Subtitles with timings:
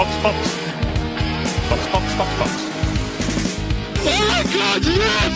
[0.00, 0.36] Box, Box.
[1.68, 2.52] Box, Box, Box, Box.
[4.06, 5.34] Oh God, yes!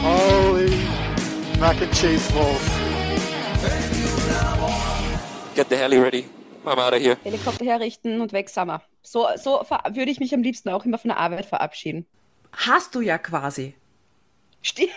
[0.00, 0.70] Holy
[1.60, 2.66] mac and cheese balls.
[5.54, 6.24] Get the heli ready.
[6.64, 7.18] I'm out of here.
[7.24, 8.80] Helikopter herrichten und weg sind wir.
[9.02, 9.60] So, so
[9.90, 12.06] würde ich mich am liebsten auch immer von der Arbeit verabschieden.
[12.52, 13.74] Hast du ja quasi.
[14.62, 14.90] Stimmt.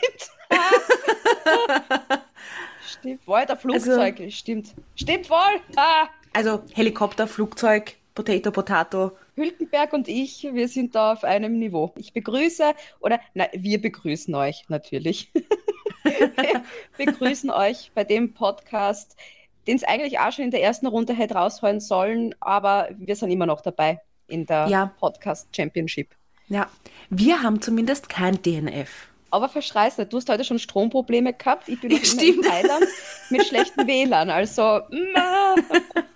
[2.88, 3.28] Stimmt.
[3.28, 4.32] Wohl, der Flugzeug.
[4.32, 4.74] Stimmt.
[4.96, 5.60] Stimmt wohl.
[5.76, 6.08] Ah.
[6.36, 9.12] Also Helikopter, Flugzeug, Potato, Potato.
[9.38, 11.94] Hülkenberg und ich, wir sind da auf einem Niveau.
[11.96, 15.32] Ich begrüße, oder nein, wir begrüßen euch natürlich.
[16.04, 16.62] wir
[16.98, 19.16] begrüßen euch bei dem Podcast,
[19.66, 23.32] den es eigentlich auch schon in der ersten Runde hätte rausholen sollen, aber wir sind
[23.32, 24.94] immer noch dabei in der Ja.
[25.00, 26.16] Podcast Championship.
[26.50, 26.68] Ja,
[27.10, 29.08] wir haben zumindest kein DNF.
[29.32, 31.70] Aber verschreiß nicht, du hast heute schon Stromprobleme gehabt.
[31.70, 32.42] Ich bin noch immer in.
[32.42, 32.86] Thailand
[33.30, 34.30] mit schlechten WLAN.
[34.30, 35.16] Also, mm,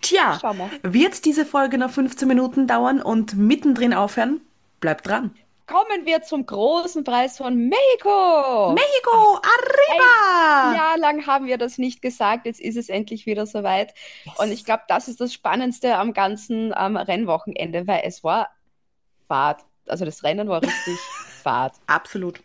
[0.00, 0.38] Tja,
[0.82, 4.40] wird diese Folge noch 15 Minuten dauern und mittendrin aufhören?
[4.80, 5.34] Bleibt dran.
[5.66, 8.72] kommen wir zum großen Preis von Mexiko.
[8.72, 10.70] Mexico, arriba!
[10.70, 13.92] Ein Jahr lang haben wir das nicht gesagt, jetzt ist es endlich wieder soweit.
[14.38, 18.48] Und ich glaube, das ist das Spannendste am ganzen am Rennwochenende, weil es war
[19.28, 19.62] Fahrt.
[19.88, 20.98] Also das Rennen war richtig
[21.42, 21.74] Fahrt.
[21.86, 22.40] Absolut.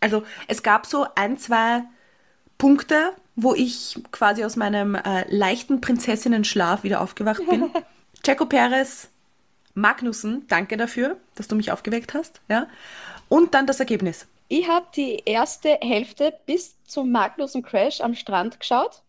[0.00, 1.82] Also es gab so ein, zwei
[2.58, 7.70] Punkte, wo ich quasi aus meinem äh, leichten Prinzessinnen-Schlaf wieder aufgewacht bin.
[8.24, 9.08] Checo Perez,
[9.74, 12.40] Magnussen, danke dafür, dass du mich aufgeweckt hast.
[12.48, 12.66] Ja?
[13.28, 14.26] Und dann das Ergebnis.
[14.48, 19.02] Ich habe die erste Hälfte bis zum Magnussen Crash am Strand geschaut,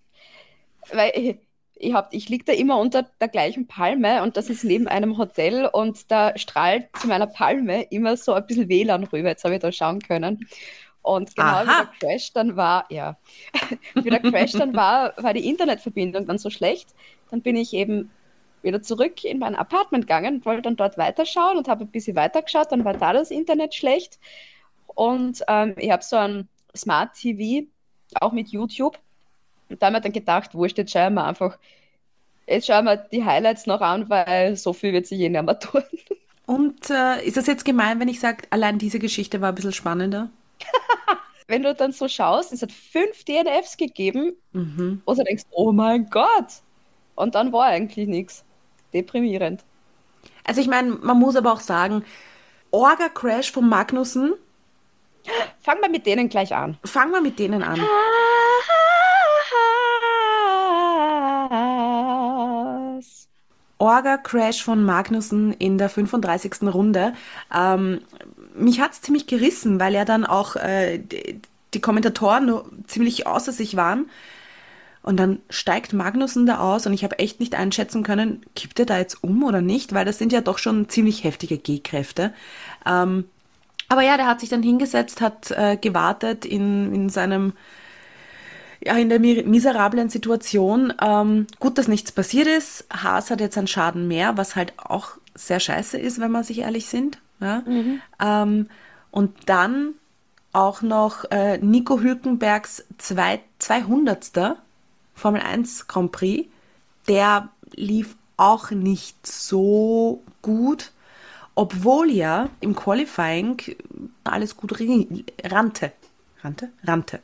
[0.92, 1.38] weil ich,
[1.76, 5.18] ich, hab, ich liege da immer unter der gleichen Palme und das ist neben einem
[5.18, 9.30] Hotel und da strahlt zu meiner Palme immer so ein bisschen WLAN rüber.
[9.30, 10.46] Jetzt habe ich da schauen können.
[11.10, 11.90] Und genau wie Aha.
[12.02, 13.18] der Crash dann war, ja,
[13.96, 16.94] wie der Crash dann war, war die Internetverbindung dann so schlecht.
[17.32, 18.12] Dann bin ich eben
[18.62, 22.16] wieder zurück in mein Apartment gegangen und wollte dann dort weiterschauen und habe ein bisschen
[22.16, 22.72] weitergeschaut.
[22.72, 24.20] Dann war da das Internet schlecht.
[24.86, 26.48] Und ähm, ich habe so ein
[26.78, 27.66] Smart TV,
[28.22, 29.00] auch mit YouTube.
[29.68, 31.58] Und da haben wir dann gedacht, wurscht, jetzt schauen wir einfach,
[32.46, 35.58] jetzt schauen wir die Highlights noch an, weil so viel wird sich eh nicht mehr
[35.58, 35.82] tun.
[36.46, 39.74] Und äh, ist das jetzt gemein, wenn ich sage, allein diese Geschichte war ein bisschen
[39.74, 40.30] spannender?
[41.50, 45.02] Wenn du dann so schaust, es hat fünf DNFs gegeben, Mhm.
[45.04, 46.62] wo du denkst, oh mein Gott.
[47.16, 48.46] Und dann war eigentlich nichts.
[48.94, 49.64] Deprimierend.
[50.44, 52.06] Also ich meine, man muss aber auch sagen,
[52.72, 54.34] Orga-Crash von Magnussen,
[55.60, 56.78] Fangen wir mit denen gleich an.
[56.86, 57.80] fangen wir mit denen an.
[63.78, 66.64] Orga-Crash von Magnussen in der 35.
[66.74, 67.14] Runde.
[67.56, 68.02] Ähm,
[68.60, 71.42] mich hat es ziemlich gerissen, weil ja dann auch äh, die,
[71.74, 74.10] die Kommentatoren ziemlich außer sich waren.
[75.02, 78.86] Und dann steigt Magnussen da aus und ich habe echt nicht einschätzen können, kippt er
[78.86, 82.34] da jetzt um oder nicht, weil das sind ja doch schon ziemlich heftige G-Kräfte.
[82.86, 83.24] Ähm,
[83.88, 87.54] aber ja, der hat sich dann hingesetzt, hat äh, gewartet in, in seinem
[88.82, 90.94] ja, in der mi- miserablen Situation.
[91.02, 92.86] Ähm, gut, dass nichts passiert ist.
[92.92, 96.60] Haas hat jetzt einen Schaden mehr, was halt auch sehr scheiße ist, wenn wir sich
[96.60, 97.20] ehrlich sind.
[97.40, 97.64] Ja?
[98.20, 98.70] Ähm,
[99.12, 99.96] und dann
[100.54, 104.58] auch noch äh, Nico Hülkenbergs zwei, 200.
[105.14, 106.50] Formel 1 Grand Prix.
[107.08, 110.92] Der lief auch nicht so gut,
[111.56, 113.58] obwohl ja im Qualifying
[114.24, 114.80] alles gut
[115.44, 115.92] rannte.
[116.42, 116.70] Rannte?
[116.86, 117.20] Rannte.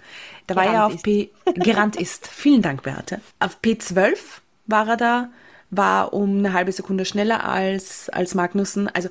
[0.45, 2.27] Da war er auf P gerannt ist.
[2.31, 3.21] Vielen Dank, Beate.
[3.39, 4.17] Auf P12
[4.65, 5.29] war er da,
[5.69, 8.89] war um eine halbe Sekunde schneller als, als Magnussen.
[8.89, 9.07] Also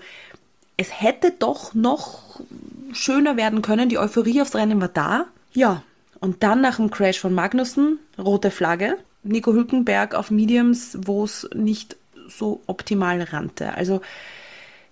[0.77, 2.41] es hätte doch noch
[2.93, 3.89] schöner werden können.
[3.89, 5.27] Die Euphorie aufs Rennen war da.
[5.53, 5.83] Ja,
[6.21, 8.97] und dann nach dem Crash von Magnussen, rote Flagge.
[9.23, 11.97] Nico Hülkenberg auf Mediums, wo es nicht
[12.29, 13.75] so optimal rannte.
[13.75, 14.01] Also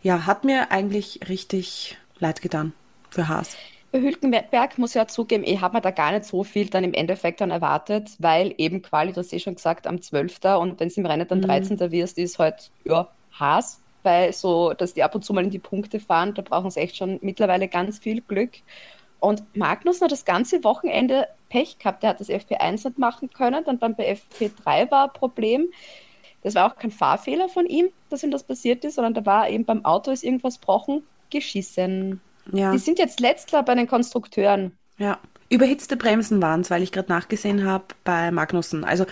[0.03, 2.73] ja, hat mir eigentlich richtig leid getan
[3.11, 3.57] für Haas.
[3.93, 6.95] Hülkenberg muss ich ja zugeben, ich habe mir da gar nicht so viel dann im
[6.95, 10.41] Endeffekt dann erwartet, weil eben Quali, du hast eh schon gesagt, am 12.
[10.59, 11.79] und wenn es im Rennen dann 13.
[11.91, 15.59] wirst, ist halt, ja, Haas, weil so, dass die ab und zu mal in die
[15.59, 18.51] Punkte fahren, da brauchen sie echt schon mittlerweile ganz viel Glück.
[19.21, 23.65] Und Magnussen hat das ganze Wochenende Pech gehabt, der hat das FP1 nicht machen können,
[23.65, 25.67] dann beim bei FP3 war ein Problem.
[26.43, 29.49] Das war auch kein Fahrfehler von ihm, dass ihm das passiert ist, sondern da war
[29.49, 32.21] eben beim Auto ist irgendwas gebrochen, geschissen.
[32.53, 34.73] Ja, Die sind jetzt letzter bei den Konstrukteuren.
[34.99, 35.19] ja.
[35.49, 38.85] Überhitzte Bremsen waren es, weil ich gerade nachgesehen habe bei Magnussen.
[38.85, 39.05] Also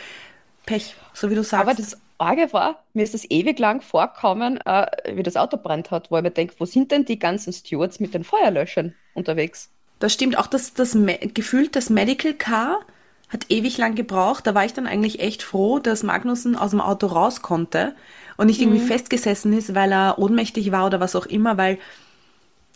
[0.64, 1.68] Pech, so wie du sagst.
[1.68, 5.90] Aber das Arge war, mir ist das ewig lang vorkommen, äh, wie das Auto brennt
[5.90, 9.70] hat, wo ich mir denke, wo sind denn die ganzen Stewards mit den Feuerlöschern unterwegs?
[9.98, 12.80] Das stimmt auch, das, das Me- gefühlt das Medical Car
[13.28, 14.46] hat ewig lang gebraucht.
[14.46, 17.94] Da war ich dann eigentlich echt froh, dass Magnussen aus dem Auto raus konnte
[18.36, 21.78] und nicht irgendwie festgesessen ist, weil er ohnmächtig war oder was auch immer, weil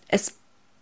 [0.09, 0.35] es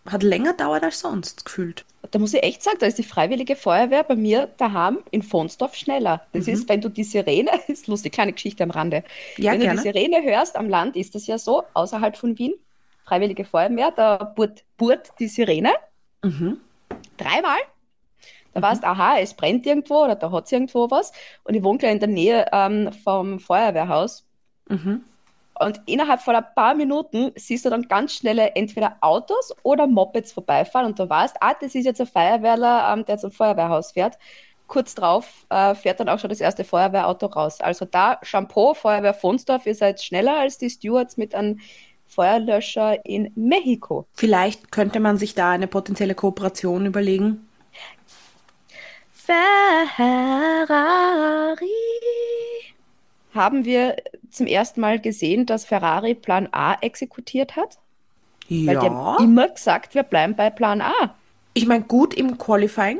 [0.05, 1.85] hat länger dauert als sonst gefühlt.
[2.11, 5.75] Da muss ich echt sagen, da ist die Freiwillige Feuerwehr bei mir daheim in Fonsdorf
[5.75, 6.25] schneller.
[6.33, 9.03] Das ist, wenn du die Sirene, ist lustig, kleine Geschichte am Rande.
[9.37, 9.81] Ja, wenn gerne.
[9.81, 12.53] du die Sirene hörst am Land, ist das ja so, außerhalb von Wien,
[13.05, 15.71] Freiwillige Feuerwehr, da burt, burt die Sirene
[17.17, 17.59] dreimal.
[18.53, 21.11] Da weißt aha, es brennt irgendwo oder da hat es irgendwo was.
[21.43, 24.25] Und ich wohne gleich in der Nähe ähm, vom Feuerwehrhaus.
[25.59, 30.31] Und innerhalb von ein paar Minuten siehst du dann ganz schnelle entweder Autos oder Mopeds
[30.31, 34.17] vorbeifahren und du weißt, ah, das ist jetzt ein Feuerwehrler, ähm, der zum Feuerwehrhaus fährt.
[34.67, 37.61] Kurz drauf äh, fährt dann auch schon das erste Feuerwehrauto raus.
[37.61, 41.59] Also da, Shampoo, Feuerwehr Fonsdorf, ihr seid schneller als die Stewards mit einem
[42.07, 44.07] Feuerlöscher in Mexiko.
[44.13, 47.47] Vielleicht könnte man sich da eine potenzielle Kooperation überlegen.
[49.13, 49.97] Ferrari.
[53.33, 53.95] Haben wir
[54.33, 57.77] zum ersten Mal gesehen, dass Ferrari Plan A exekutiert hat?
[58.49, 58.81] Weil die Ja.
[58.83, 61.15] haben immer gesagt, wir bleiben bei Plan A.
[61.53, 62.99] Ich meine, gut im Qualifying.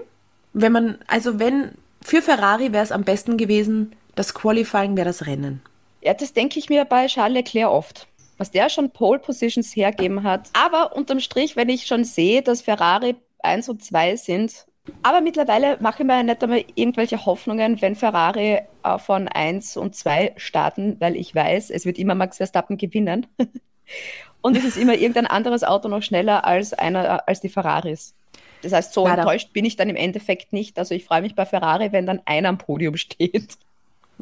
[0.54, 1.72] Wenn man, also wenn,
[2.02, 5.62] für Ferrari wäre es am besten gewesen, das Qualifying wäre das Rennen.
[6.02, 8.08] Ja, das denke ich mir bei Charles Leclerc oft.
[8.38, 10.50] Was der schon Pole Positions hergeben hat.
[10.54, 14.66] Aber unterm Strich, wenn ich schon sehe, dass Ferrari 1 und 2 sind.
[15.02, 19.96] Aber mittlerweile mache ich mir nicht einmal irgendwelche Hoffnungen, wenn Ferrari äh, von 1 und
[19.96, 23.28] 2 starten, weil ich weiß, es wird immer Max Verstappen gewinnen.
[24.42, 28.14] und es ist immer irgendein anderes Auto noch schneller als, einer, als die Ferraris.
[28.62, 29.22] Das heißt, so Leider.
[29.22, 30.78] enttäuscht bin ich dann im Endeffekt nicht.
[30.80, 33.58] Also ich freue mich bei Ferrari, wenn dann einer am Podium steht.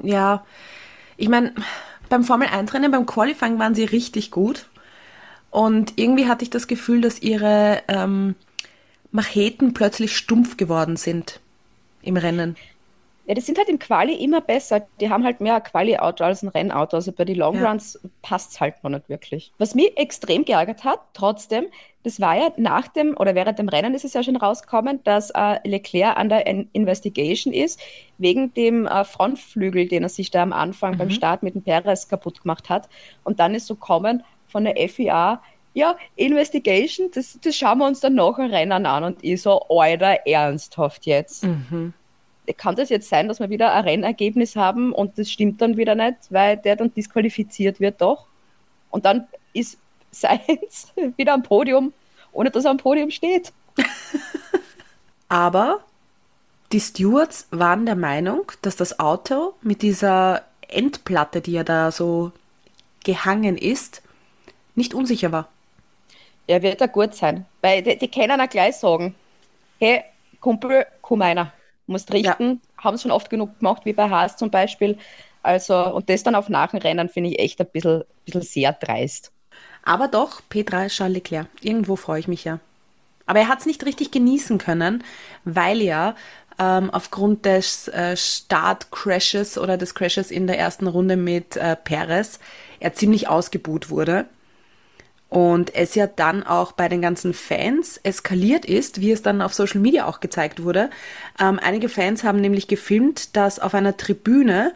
[0.01, 0.45] Ja,
[1.17, 1.53] ich meine,
[2.09, 4.67] beim Formel 1 Rennen, beim Qualifying waren sie richtig gut.
[5.49, 8.35] Und irgendwie hatte ich das Gefühl, dass ihre ähm,
[9.11, 11.39] Macheten plötzlich stumpf geworden sind
[12.01, 12.55] im Rennen.
[13.27, 14.85] Ja, die sind halt im Quali immer besser.
[14.99, 16.97] Die haben halt mehr ein Quali-Auto als ein Rennauto.
[16.97, 17.45] Also bei den Ja.
[17.45, 19.51] Longruns passt es halt noch nicht wirklich.
[19.57, 21.65] Was mich extrem geärgert hat, trotzdem,
[22.03, 25.29] das war ja nach dem oder während dem Rennen ist es ja schon rausgekommen, dass
[25.29, 27.79] äh, Leclerc an der In Investigation ist,
[28.17, 32.07] wegen dem äh, Frontflügel, den er sich da am Anfang beim Start mit dem Perez
[32.07, 32.89] kaputt gemacht hat.
[33.23, 35.41] Und dann ist so kommen von der FIA,
[35.73, 39.03] ja, Investigation, das, das schauen wir uns dann nachher Rennen an.
[39.03, 41.45] Und ich so, Alter, ernsthaft jetzt
[42.57, 45.95] kann das jetzt sein, dass wir wieder ein Rennergebnis haben und das stimmt dann wieder
[45.95, 48.25] nicht, weil der dann disqualifiziert wird doch.
[48.89, 49.77] Und dann ist
[50.12, 51.94] Sainz wieder am Podium,
[52.33, 53.53] ohne dass er am Podium steht.
[55.29, 55.79] Aber
[56.74, 62.31] die Stewards waren der Meinung, dass das Auto mit dieser Endplatte, die ja da so
[63.03, 64.01] gehangen ist,
[64.75, 65.47] nicht unsicher war.
[66.51, 69.15] Er wird da gut sein, weil die, die können auch gleich sagen,
[69.80, 70.03] hey,
[70.42, 71.53] Kumpel, komm einer,
[71.88, 74.98] musst richten, haben es schon oft genug gemacht, wie bei Haas zum Beispiel.
[75.44, 79.31] Also, und das dann auf Nachrennen finde ich echt ein bisschen, bisschen sehr dreist.
[79.83, 81.48] Aber doch, Petra Charles Leclerc.
[81.62, 82.59] Irgendwo freue ich mich ja.
[83.25, 85.06] Aber er hat es nicht richtig genießen können,
[85.45, 86.15] weil ja
[86.59, 92.39] ähm, aufgrund des äh, Startcrashes oder des Crashes in der ersten Runde mit äh, Perez
[92.81, 94.25] er ziemlich ausgebuht wurde.
[95.31, 99.53] Und es ja dann auch bei den ganzen Fans eskaliert ist, wie es dann auf
[99.53, 100.89] Social Media auch gezeigt wurde.
[101.39, 104.73] Ähm, einige Fans haben nämlich gefilmt, dass auf einer Tribüne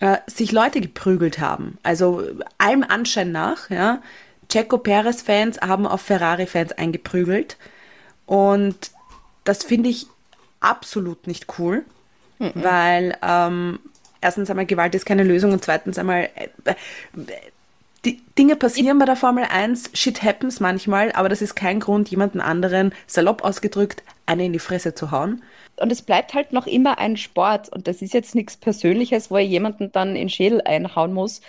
[0.00, 1.78] äh, sich Leute geprügelt haben.
[1.82, 2.22] Also
[2.58, 4.02] allem Anschein nach, ja.
[4.50, 7.56] Checo Perez-Fans haben auf Ferrari-Fans eingeprügelt.
[8.26, 8.90] Und
[9.44, 10.06] das finde ich
[10.60, 11.84] absolut nicht cool,
[12.38, 13.78] weil ähm,
[14.20, 16.74] erstens einmal Gewalt ist keine Lösung und zweitens einmal äh, äh,
[18.04, 22.08] die Dinge passieren bei der Formel 1, shit happens manchmal, aber das ist kein Grund,
[22.10, 25.42] jemanden anderen, salopp ausgedrückt, eine in die Fresse zu hauen.
[25.80, 29.36] und es bleibt halt noch immer ein Sport und das ist jetzt nichts Persönliches, wo
[29.36, 31.40] er jemanden dann in den Schädel einhauen muss.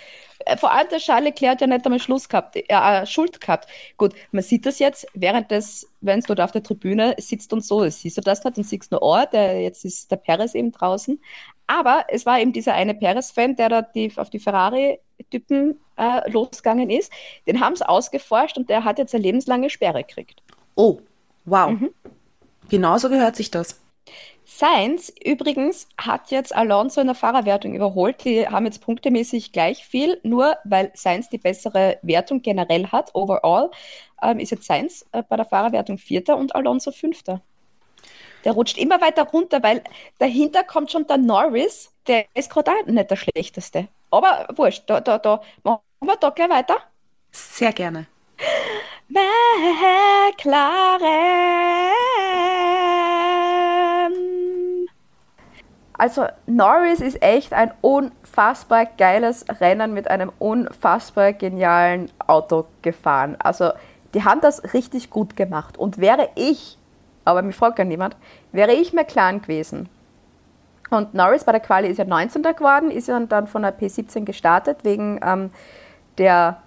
[0.46, 3.40] Äh, Vor allem der Charles Leclerc hat ja nicht einmal Schluss gehabt, äh, äh, Schuld
[3.40, 3.68] gehabt.
[3.96, 7.64] Gut, man sieht das jetzt, während des, wenn es dort auf der Tribüne sitzt und
[7.64, 10.72] so, siehst du das nicht und siehst nur, oh, der, jetzt ist der Perez eben
[10.72, 11.20] draußen.
[11.66, 14.40] Aber es war eben dieser eine Perez-Fan, der da die, auf die
[15.20, 17.12] Ferrari-Typen äh, losgegangen ist.
[17.46, 20.42] Den haben sie ausgeforscht und der hat jetzt eine lebenslange Sperre gekriegt.
[20.74, 21.00] Oh,
[21.44, 21.76] wow.
[22.68, 23.80] Genauso gehört sich das.
[24.44, 28.24] Sainz übrigens hat jetzt Alonso in der Fahrerwertung überholt.
[28.24, 33.70] Die haben jetzt punktemäßig gleich viel, nur weil Sainz die bessere Wertung generell hat, overall,
[34.22, 37.42] ähm, ist jetzt Sainz äh, bei der Fahrerwertung Vierter und Alonso Fünfter.
[38.44, 39.84] Der rutscht immer weiter runter, weil
[40.18, 43.88] dahinter kommt schon der Norris, der ist gerade nicht der schlechteste.
[44.10, 46.76] Aber wurscht, da, da, da machen wir da gleich weiter.
[47.30, 48.06] Sehr gerne.
[49.08, 51.00] McLaren.
[55.92, 63.36] Also Norris ist echt ein unfassbar geiles Rennen mit einem unfassbar genialen Auto gefahren.
[63.38, 63.72] Also
[64.14, 65.76] die haben das richtig gut gemacht.
[65.76, 66.78] Und wäre ich,
[67.24, 68.16] aber mich fragt ja niemand,
[68.50, 69.88] wäre ich McLaren gewesen
[70.90, 72.42] und Norris bei der Quali ist ja 19.
[72.42, 75.50] geworden, ist ja dann von der P17 gestartet wegen ähm,
[76.18, 76.62] der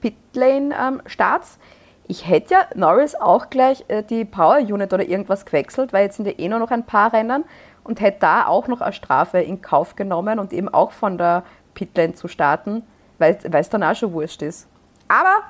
[0.00, 1.56] Pitlane-Starts.
[1.56, 1.62] Ähm,
[2.06, 6.16] ich hätte ja Norris auch gleich äh, die Power Unit oder irgendwas gewechselt, weil jetzt
[6.16, 7.44] sind ja eh nur noch ein paar Rennen
[7.82, 11.42] und hätte da auch noch eine Strafe in Kauf genommen und eben auch von der
[11.74, 12.82] Pitlane zu starten,
[13.18, 14.68] weil es dann auch schon wurscht ist.
[15.08, 15.42] Aber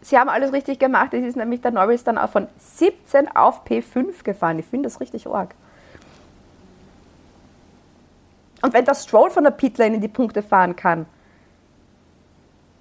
[0.00, 1.12] sie haben alles richtig gemacht.
[1.12, 4.58] Es ist nämlich der Norris dann auch von 17 auf P5 gefahren.
[4.58, 5.54] Ich finde das richtig arg.
[8.62, 11.06] Und wenn der Stroll von der Pitlane in die Punkte fahren kann,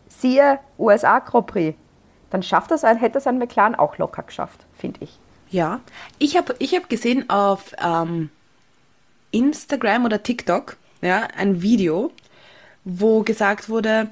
[0.08, 1.78] siehe USA Grand Prix,
[2.30, 5.20] dann schafft das ein, hätte es ein McLaren auch locker geschafft, finde ich.
[5.50, 5.80] Ja,
[6.20, 8.30] ich habe ich hab gesehen auf ähm,
[9.32, 12.12] Instagram oder TikTok ja, ein Video,
[12.84, 14.10] wo gesagt wurde,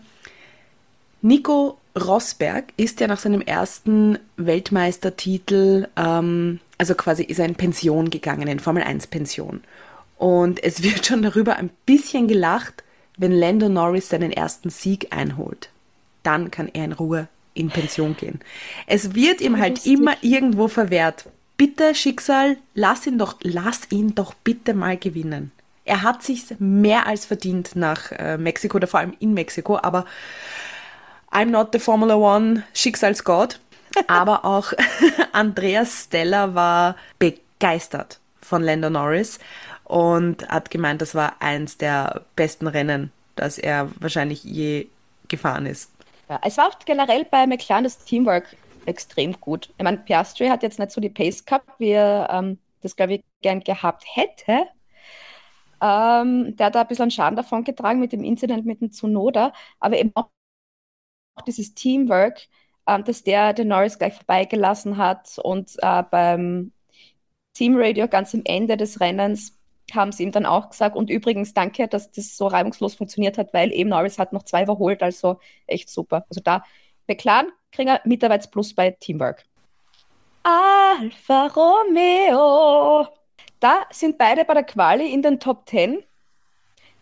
[1.21, 8.09] Nico Rosberg ist ja nach seinem ersten Weltmeistertitel, ähm, also quasi ist er in Pension
[8.09, 9.63] gegangen, in Formel 1 Pension.
[10.17, 12.83] Und es wird schon darüber ein bisschen gelacht,
[13.17, 15.69] wenn Lando Norris seinen ersten Sieg einholt.
[16.23, 18.39] Dann kann er in Ruhe in Pension gehen.
[18.87, 21.25] Es wird ihm halt immer irgendwo verwehrt
[21.57, 25.51] bitte Schicksal, lass ihn doch, lass ihn doch bitte mal gewinnen.
[25.85, 30.05] Er hat sich mehr als verdient nach äh, Mexiko oder vor allem in Mexiko, aber
[31.31, 33.59] I'm not the Formula One Schicksalsgott.
[34.07, 34.73] aber auch
[35.31, 39.39] Andreas Stella war begeistert von Lando Norris
[39.85, 44.87] und hat gemeint, das war eins der besten Rennen, das er wahrscheinlich je
[45.27, 45.91] gefahren ist.
[46.29, 49.73] Ja, es war auch generell bei McLaren das Teamwork extrem gut.
[49.77, 53.15] Ich meine, Piastri hat jetzt nicht so die Pace gehabt, wie er ähm, das, glaube
[53.15, 54.67] ich, gern gehabt hätte.
[55.81, 59.53] Ähm, der hat da ein bisschen Schaden davon getragen mit dem Incident mit dem Tsunoda,
[59.79, 60.29] aber eben auch
[61.47, 62.47] dieses Teamwork,
[62.87, 66.71] ähm, dass der den Norris gleich vorbeigelassen hat und äh, beim
[67.53, 69.54] Teamradio ganz am Ende des Rennens
[69.93, 73.53] haben sie ihm dann auch gesagt und übrigens danke, dass das so reibungslos funktioniert hat,
[73.53, 76.25] weil eben Norris hat noch zwei überholt, also echt super.
[76.29, 76.63] Also da
[77.07, 79.45] McLaren kriegen ein Mitarbeitsplus bei Teamwork.
[80.43, 83.07] Alfa Romeo.
[83.59, 86.03] Da sind beide bei der Quali in den Top 10.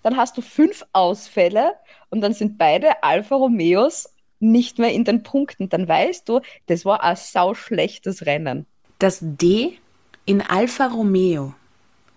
[0.02, 1.76] Dann hast du fünf Ausfälle
[2.10, 5.70] und dann sind beide Alfa Romeos nicht mehr in den Punkten.
[5.70, 8.66] Dann weißt du, das war ein sauschlechtes Rennen.
[9.00, 9.78] Das D
[10.26, 11.54] in Alfa Romeo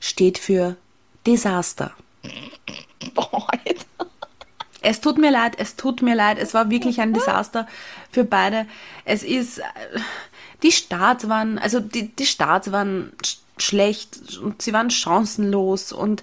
[0.00, 0.76] steht für
[1.26, 1.92] Desaster.
[3.14, 3.46] Boah,
[4.82, 6.38] es tut mir leid, es tut mir leid.
[6.38, 7.66] Es war wirklich ein Desaster
[8.10, 8.66] für beide.
[9.04, 9.60] Es ist,
[10.62, 13.12] die Starts waren, also die, die Starts waren
[13.58, 16.22] schlecht und sie waren chancenlos und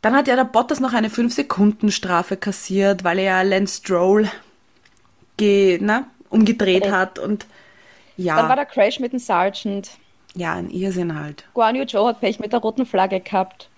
[0.00, 4.30] dann hat ja der Bottas noch eine 5-Sekunden-Strafe kassiert, weil er ja Lance Stroll
[5.36, 6.92] ge, na, umgedreht okay.
[6.92, 7.46] hat und
[8.16, 8.36] ja.
[8.36, 9.90] Dann war der Crash mit dem Sergeant.
[10.36, 11.44] Ja, ein Irrsinn halt.
[11.54, 13.70] Guan Yu Zhou hat Pech mit der roten Flagge gehabt.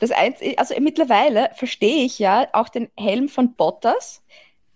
[0.00, 4.22] Das Einzige, also mittlerweile verstehe ich ja auch den Helm von Bottas.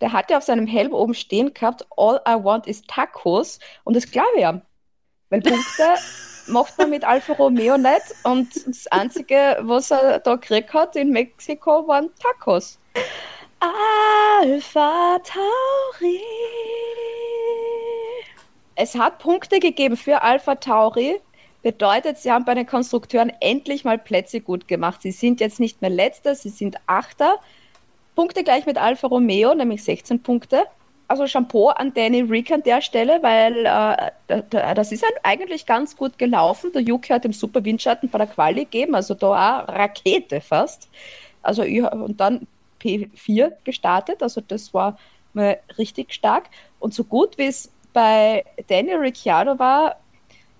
[0.00, 3.58] Der hat ja auf seinem Helm oben stehen gehabt, All I want is Tacos.
[3.82, 4.60] Und das glaube ich ja.
[5.30, 5.96] Weil Punkte
[6.46, 8.14] macht man mit Alfa Romeo nicht.
[8.22, 12.78] Und das Einzige, was er da gekriegt hat in Mexiko, waren Tacos.
[13.58, 16.20] Alpha Tauri.
[18.76, 21.20] Es hat Punkte gegeben für Alpha Tauri
[21.62, 25.00] bedeutet, sie haben bei den Konstrukteuren endlich mal Plätze gut gemacht.
[25.02, 27.38] Sie sind jetzt nicht mehr Letzter, sie sind Achter.
[28.14, 30.64] Punkte gleich mit Alfa Romeo, nämlich 16 Punkte.
[31.08, 33.66] Also Shampoo an Danny Rick an der Stelle, weil
[34.28, 36.72] äh, das ist eigentlich ganz gut gelaufen.
[36.72, 40.88] Der Yuki hat dem super Windschatten bei der Quali gegeben, also da auch Rakete fast.
[41.42, 42.46] Also und dann
[42.80, 44.98] P4 gestartet, also das war
[45.34, 46.44] mal richtig stark.
[46.78, 49.96] Und so gut wie es bei Danny Ricciardo war,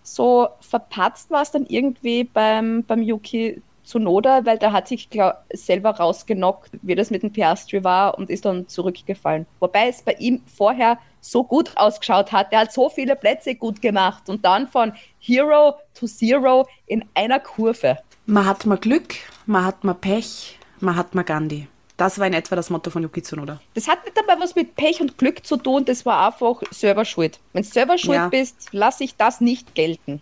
[0.03, 5.35] so verpatzt war es dann irgendwie beim, beim Yuki Tsunoda, weil der hat sich glaub,
[5.53, 9.47] selber rausgenockt, wie das mit dem Piastri war und ist dann zurückgefallen.
[9.61, 12.53] Wobei es bei ihm vorher so gut ausgeschaut hat.
[12.53, 17.41] Der hat so viele Plätze gut gemacht und dann von Hero to Zero in einer
[17.41, 17.99] Kurve.
[18.27, 19.15] Man hat mal Glück,
[19.47, 21.67] man hat mal Pech, man hat mal Gandhi.
[21.97, 23.61] Das war in etwa das Motto von Yuki Tsunoda.
[23.75, 27.05] Das hat nicht dabei was mit Pech und Glück zu tun, das war einfach selber
[27.05, 27.39] schuld.
[27.53, 28.29] Wenn du selber schuld ja.
[28.29, 30.21] bist, lasse ich das nicht gelten.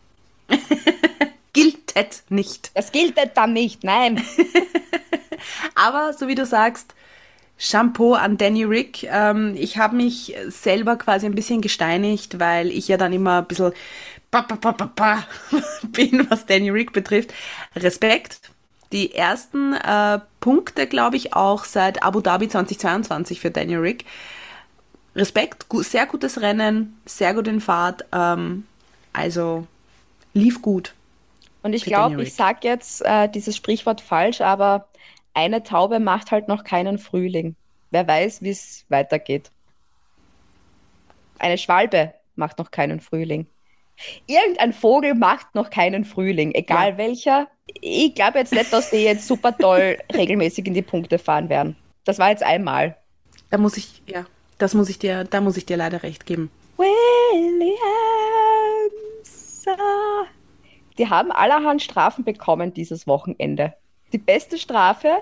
[1.54, 2.70] Giltet nicht.
[2.74, 4.22] Das giltet dann nicht, nein.
[5.74, 6.94] Aber so wie du sagst,
[7.58, 9.04] Shampoo an Danny Rick.
[9.04, 13.46] Ähm, ich habe mich selber quasi ein bisschen gesteinigt, weil ich ja dann immer ein
[13.46, 13.72] bisschen
[15.92, 17.32] bin, was Danny Rick betrifft.
[17.76, 18.51] Respekt.
[18.92, 24.04] Die ersten äh, Punkte, glaube ich, auch seit Abu Dhabi 2022 für Daniel Rick.
[25.16, 28.04] Respekt, gu sehr gutes Rennen, sehr gut in Fahrt.
[28.12, 28.66] Ähm,
[29.12, 29.66] also
[30.34, 30.94] lief gut.
[31.62, 34.88] Und ich glaube, ich sage jetzt äh, dieses Sprichwort falsch, aber
[35.34, 37.54] eine Taube macht halt noch keinen Frühling.
[37.90, 39.50] Wer weiß, wie es weitergeht.
[41.38, 43.46] Eine Schwalbe macht noch keinen Frühling.
[44.26, 47.48] Irgendein Vogel macht noch keinen Frühling, egal welcher.
[47.80, 51.76] Ich glaube jetzt nicht, dass die jetzt super toll regelmäßig in die Punkte fahren werden.
[52.04, 52.96] Das war jetzt einmal.
[53.50, 54.24] Da muss ich, ja,
[54.58, 56.50] das muss ich dir, da muss ich dir leider recht geben.
[56.76, 57.82] Williams.
[60.98, 63.74] Die haben allerhand Strafen bekommen dieses Wochenende.
[64.12, 65.18] Die beste Strafe,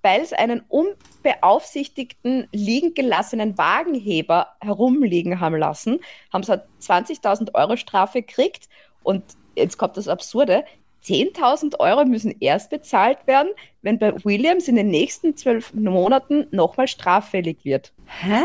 [0.00, 6.00] weil es einen unbeaufsichtigten, liegen gelassenen Wagenheber herumliegen haben lassen,
[6.32, 8.68] haben sie eine 20.000 Euro Strafe gekriegt.
[9.02, 9.22] Und
[9.54, 10.64] jetzt kommt das Absurde.
[11.04, 13.50] 10.000 Euro müssen erst bezahlt werden,
[13.82, 17.92] wenn bei Williams in den nächsten zwölf Monaten nochmal straffällig wird.
[18.06, 18.42] Hä?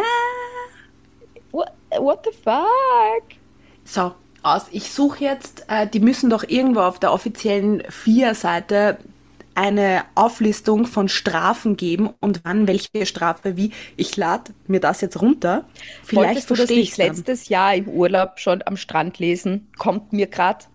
[1.51, 3.23] What, what the fuck?
[3.83, 4.65] So, aus.
[4.71, 8.97] Ich suche jetzt, äh, die müssen doch irgendwo auf der offiziellen FIA-Seite
[9.57, 13.71] eine Auflistung von Strafen geben und wann welche Strafe wie.
[13.95, 15.65] Ich lade mir das jetzt runter.
[16.03, 19.67] Vielleicht Wolltest du das nicht letztes Jahr im Urlaub schon am Strand lesen?
[19.79, 20.65] Kommt mir gerade.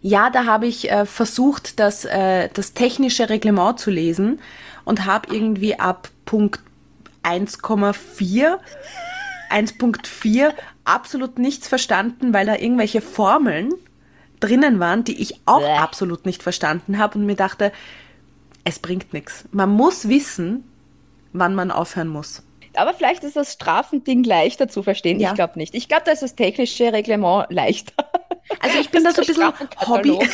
[0.00, 4.40] Ja, da habe ich äh, versucht, das, äh, das technische Reglement zu lesen
[4.86, 6.60] und habe irgendwie ab Punkt
[7.24, 8.56] 1,4,
[9.50, 10.52] 1.4
[10.84, 13.74] absolut nichts verstanden, weil da irgendwelche Formeln
[14.40, 15.76] drinnen waren, die ich auch Bäh.
[15.76, 17.72] absolut nicht verstanden habe und mir dachte,
[18.64, 19.44] es bringt nichts.
[19.52, 20.64] Man muss wissen,
[21.32, 22.42] wann man aufhören muss.
[22.74, 25.20] Aber vielleicht ist das Strafending leichter zu verstehen.
[25.20, 25.30] Ja.
[25.30, 25.74] Ich glaube nicht.
[25.74, 27.92] Ich glaube, da ist das technische Reglement leichter.
[28.60, 29.52] Also ich bin da so ein bisschen
[29.86, 30.18] Hobby.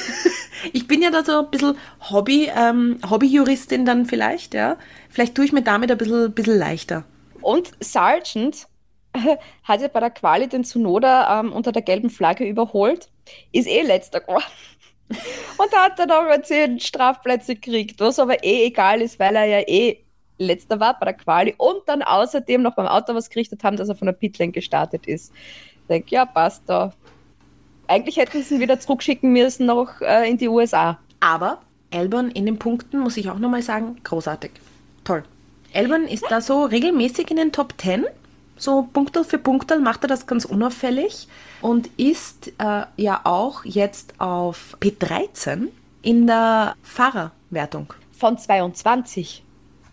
[0.72, 1.76] Ich bin ja da so ein bisschen
[2.10, 4.76] Hobby, ähm, Hobbyjuristin dann vielleicht, ja.
[5.08, 7.04] Vielleicht tue ich mir damit ein bisschen, bisschen leichter.
[7.42, 8.66] Und Sargent
[9.62, 13.08] hat ja bei der Quali den Tsunoda ähm, unter der gelben Flagge überholt,
[13.52, 14.42] ist eh letzter geworden.
[15.58, 19.60] Und hat dann aber zehn Strafplätze gekriegt, was aber eh egal ist, weil er ja
[19.66, 19.98] eh
[20.38, 23.88] letzter war bei der Quali und dann außerdem noch beim Auto was gerichtet haben, dass
[23.88, 25.32] er von der Pitlane gestartet ist.
[25.34, 26.92] Ich denke, ja, passt da.
[27.88, 30.98] Eigentlich hätten sie ihn wieder zurückschicken müssen noch äh, in die USA.
[31.20, 34.52] Aber Elbern in den Punkten, muss ich auch nochmal sagen, großartig.
[35.04, 35.24] Toll.
[35.72, 38.06] Elbern ist da so regelmäßig in den Top 10.
[38.58, 41.28] So Punktel für Punktel macht er das ganz unauffällig
[41.62, 45.68] und ist äh, ja auch jetzt auf P13
[46.02, 47.94] in der Fahrerwertung.
[48.12, 49.44] Von 22.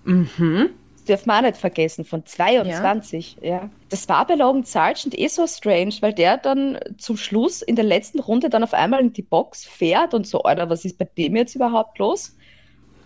[0.04, 0.70] Mhm.
[0.96, 3.38] Das dürfen wir auch nicht vergessen, von 22.
[3.42, 3.70] Ja.
[3.90, 7.86] Das war bei Logan Sargent eh so strange, weil der dann zum Schluss in der
[7.86, 11.08] letzten Runde dann auf einmal in die Box fährt und so, Alter, was ist bei
[11.18, 12.36] dem jetzt überhaupt los?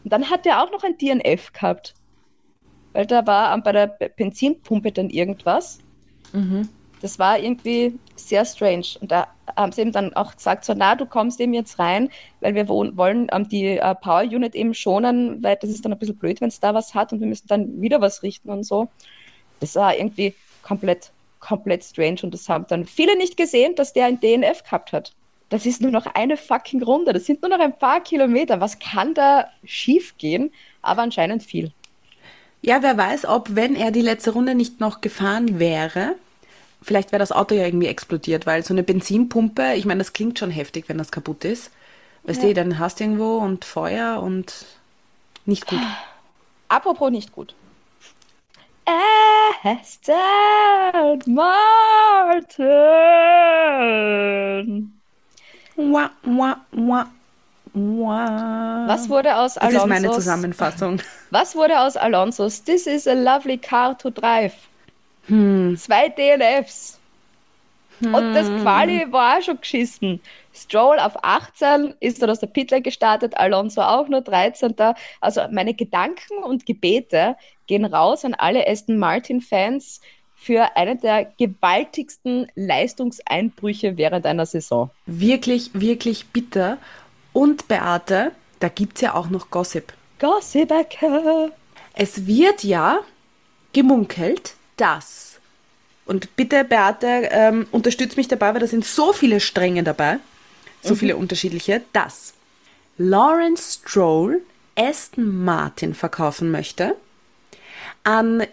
[0.05, 1.93] Und dann hat er auch noch ein DNF gehabt.
[2.93, 5.79] Weil da war bei der Benzinpumpe dann irgendwas.
[7.01, 8.85] Das war irgendwie sehr strange.
[8.99, 12.09] Und da haben sie eben dann auch gesagt, so, na, du kommst eben jetzt rein,
[12.41, 15.93] weil wir wo- wollen ähm, die äh, Power Unit eben schonen, weil das ist dann
[15.93, 18.49] ein bisschen blöd, wenn es da was hat und wir müssen dann wieder was richten
[18.49, 18.89] und so.
[19.61, 24.05] Das war irgendwie komplett, komplett strange und das haben dann viele nicht gesehen, dass der
[24.05, 25.13] ein DNF gehabt hat.
[25.47, 28.59] Das ist nur noch eine fucking Runde, das sind nur noch ein paar Kilometer.
[28.59, 30.51] Was kann da schief gehen?
[30.81, 31.71] Aber anscheinend viel.
[32.61, 36.15] Ja, wer weiß, ob, wenn er die letzte Runde nicht noch gefahren wäre,
[36.81, 40.39] vielleicht wäre das Auto ja irgendwie explodiert, weil so eine Benzinpumpe, ich meine, das klingt
[40.39, 41.71] schon heftig, wenn das kaputt ist.
[42.23, 44.65] Weißt du, dann hast du irgendwo und Feuer und
[45.45, 45.79] nicht gut.
[46.67, 47.55] Apropos nicht gut.
[49.63, 52.59] Aston Martin.
[55.75, 57.07] Wah, wah, wah.
[57.73, 61.01] Was wurde aus Das ist meine Alonso's- Zusammenfassung.
[61.31, 64.53] Was wurde aus Alonso's This is a lovely car to drive?
[65.27, 65.75] Hm.
[65.77, 66.97] Zwei DNFs.
[68.01, 70.21] Und das Quali war auch schon geschissen.
[70.53, 74.73] Stroll auf 18 ist dann aus der Pitlane gestartet, Alonso auch nur 13.
[75.19, 77.35] Also meine Gedanken und Gebete
[77.67, 79.99] gehen raus an alle Aston Martin-Fans
[80.35, 84.89] für einen der gewaltigsten Leistungseinbrüche während einer Saison.
[85.05, 86.77] Wirklich, wirklich bitter.
[87.33, 89.93] Und Beate, da gibt es ja auch noch Gossip.
[90.19, 91.51] Gossibacker.
[91.93, 92.99] Es wird ja
[93.73, 95.39] gemunkelt, dass,
[96.05, 100.19] und bitte Beate, ähm, unterstützt mich dabei, weil da sind so viele Stränge dabei,
[100.81, 102.33] so viele unterschiedliche, dass
[102.97, 104.41] Lawrence Stroll
[104.75, 106.95] Aston Martin verkaufen möchte
[108.03, 108.43] an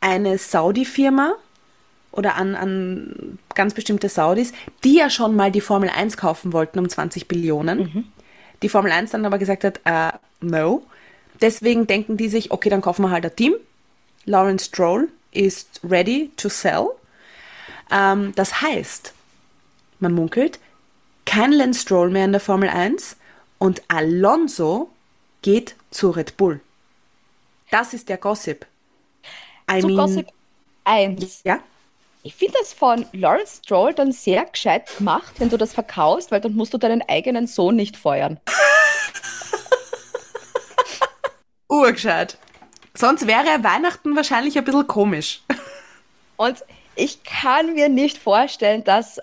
[0.00, 1.34] eine Saudi-Firma
[2.12, 4.52] oder an, an ganz bestimmte Saudis,
[4.84, 8.12] die ja schon mal die Formel 1 kaufen wollten um 20 Billionen.
[8.64, 10.86] Die Formel 1 dann aber gesagt hat, äh, no.
[11.42, 13.52] Deswegen denken die sich, okay, dann kaufen wir halt ein Team.
[14.24, 16.86] Lawrence Stroll ist ready to sell.
[17.90, 19.12] Ähm, das heißt,
[20.00, 20.60] man munkelt,
[21.26, 23.18] kein Lance Stroll mehr in der Formel 1
[23.58, 24.88] und Alonso
[25.42, 26.60] geht zu Red Bull.
[27.70, 28.64] Das ist der Gossip.
[29.70, 30.28] I Zu mean, Gossip
[30.84, 31.42] 1.
[31.44, 31.58] Ja?
[32.26, 36.40] Ich finde das von Lawrence Stroll dann sehr gescheit gemacht, wenn du das verkaufst, weil
[36.40, 38.40] dann musst du deinen eigenen Sohn nicht feuern.
[41.68, 42.38] Urgescheit.
[42.94, 45.42] Sonst wäre Weihnachten wahrscheinlich ein bisschen komisch.
[46.36, 46.64] Und
[46.96, 49.20] ich kann mir nicht vorstellen, dass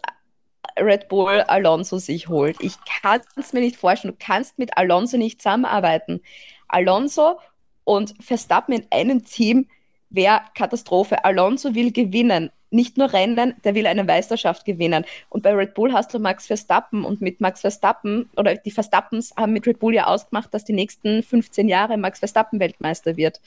[0.79, 2.57] Red Bull Alonso sich holt.
[2.61, 4.13] Ich kann es mir nicht vorstellen.
[4.13, 6.21] Du kannst mit Alonso nicht zusammenarbeiten.
[6.67, 7.39] Alonso
[7.83, 9.69] und Verstappen in einem Team
[10.12, 11.26] wäre Katastrophe.
[11.26, 12.52] Alonso will gewinnen.
[12.69, 15.04] Nicht nur Rennen, der will eine Meisterschaft gewinnen.
[15.30, 19.34] Und bei Red Bull hast du Max Verstappen und mit Max Verstappen oder die Verstappens
[19.36, 23.41] haben mit Red Bull ja ausgemacht, dass die nächsten 15 Jahre Max Verstappen Weltmeister wird.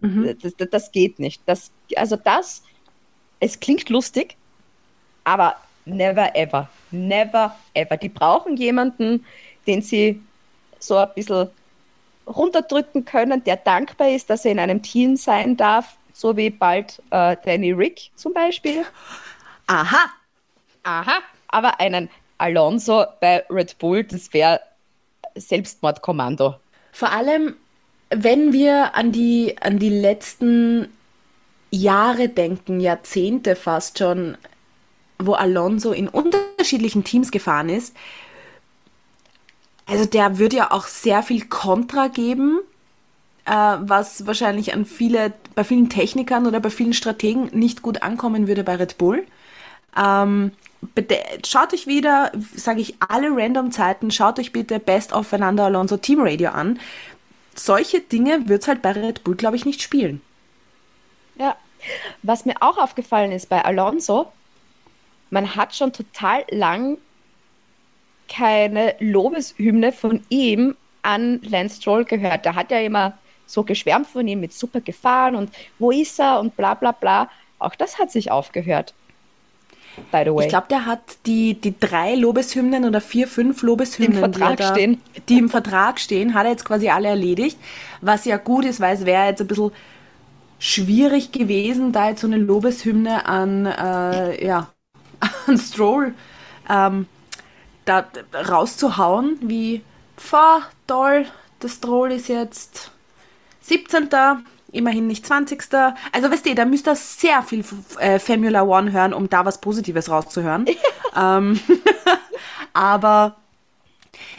[0.00, 1.42] Das, das, das geht nicht.
[1.44, 2.62] Das, also das,
[3.38, 4.36] es klingt lustig,
[5.24, 6.70] aber never ever.
[6.90, 7.96] Never ever.
[7.98, 9.26] Die brauchen jemanden,
[9.66, 10.22] den sie
[10.78, 11.50] so ein bisschen
[12.26, 17.02] runterdrücken können, der dankbar ist, dass er in einem Team sein darf, so wie bald
[17.10, 18.84] äh, Danny Rick zum Beispiel.
[19.66, 20.10] Aha.
[20.82, 21.20] Aha.
[21.48, 24.60] Aber einen Alonso bei Red Bull, das wäre
[25.34, 26.56] Selbstmordkommando.
[26.92, 27.56] Vor allem,
[28.10, 30.92] wenn wir an die, an die letzten
[31.70, 34.36] Jahre denken, Jahrzehnte fast schon,
[35.18, 37.96] wo Alonso in unterschiedlichen Teams gefahren ist,
[39.86, 42.60] also der würde ja auch sehr viel Kontra geben,
[43.52, 48.62] was wahrscheinlich an viele, bei vielen Technikern oder bei vielen Strategen nicht gut ankommen würde
[48.62, 49.26] bei Red Bull.
[49.96, 50.52] Ähm,
[50.94, 55.64] bitte, schaut euch wieder, sage ich alle random Zeiten, schaut euch bitte Best of Fernando
[55.64, 56.78] Alonso Team Radio an.
[57.56, 60.20] Solche Dinge wird es halt bei Red Bull, glaube ich, nicht spielen.
[61.36, 61.56] Ja.
[62.22, 64.30] Was mir auch aufgefallen ist bei Alonso,
[65.30, 66.98] man hat schon total lang
[68.28, 72.44] keine Lobeshymne von ihm an Lance Stroll gehört.
[72.44, 73.18] Der hat ja immer
[73.52, 77.28] so geschwärmt von ihm mit super Gefahren und wo ist er und bla bla bla.
[77.58, 78.94] Auch das hat sich aufgehört.
[80.10, 80.44] By the way.
[80.44, 84.50] Ich glaube, der hat die, die drei Lobeshymnen oder vier, fünf Lobeshymnen, Die im Vertrag
[84.50, 85.00] er da, stehen.
[85.28, 87.58] die im Vertrag stehen, hat er jetzt quasi alle erledigt.
[88.00, 89.72] Was ja gut ist, weil es wäre jetzt ein bisschen
[90.58, 94.68] schwierig gewesen, da jetzt so eine Lobeshymne an, äh, ja,
[95.46, 96.14] an Stroll
[96.68, 97.06] ähm,
[97.84, 98.06] da
[98.48, 99.82] rauszuhauen, wie,
[100.16, 101.26] fahr, toll,
[101.62, 102.92] der Stroll ist jetzt
[103.70, 104.08] 17.
[104.72, 105.62] Immerhin nicht 20.
[106.12, 107.64] Also weißt du, da müsst ihr sehr viel
[107.98, 110.66] äh, Formula One hören, um da was Positives rauszuhören.
[111.16, 111.58] ähm,
[112.72, 113.36] aber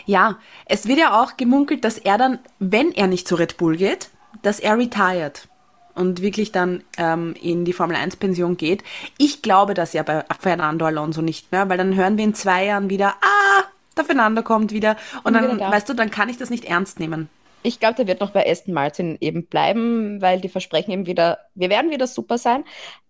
[0.05, 3.77] ja, es wird ja auch gemunkelt, dass er dann, wenn er nicht zu Red Bull
[3.77, 4.09] geht,
[4.41, 5.47] dass er retired
[5.95, 8.83] und wirklich dann ähm, in die Formel 1 Pension geht.
[9.17, 12.65] Ich glaube das ja bei Fernando Alonso nicht mehr, weil dann hören wir in zwei
[12.65, 13.63] Jahren wieder, ah,
[13.97, 15.71] der Fernando kommt wieder und Wieder dann, da.
[15.71, 17.29] weißt du, dann kann ich das nicht ernst nehmen.
[17.63, 21.39] Ich glaube, der wird noch bei Aston Martin eben bleiben, weil die versprechen eben wieder,
[21.55, 22.63] wir werden wieder super sein.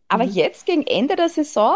[0.07, 1.75] Aber jetzt gegen Ende der Saison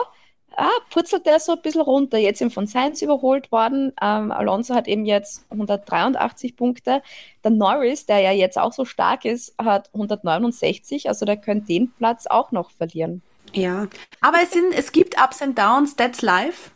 [0.57, 2.17] ah, purzelt der so ein bisschen runter.
[2.17, 3.93] Jetzt eben von Sainz überholt worden.
[4.01, 7.01] Ähm, Alonso hat eben jetzt 183 Punkte.
[7.43, 11.07] Der Norris, der ja jetzt auch so stark ist, hat 169.
[11.07, 13.21] Also der könnte den Platz auch noch verlieren.
[13.53, 13.87] Ja,
[14.21, 16.71] aber es, sind, es gibt Ups and Downs, that's life.